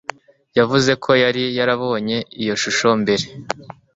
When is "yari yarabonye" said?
1.23-2.17